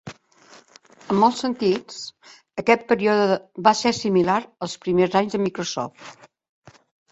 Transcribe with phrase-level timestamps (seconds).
[1.15, 1.99] En molts sentits,
[2.63, 3.37] aquest període
[3.69, 6.83] va ser similar als primers anys de Microsoft.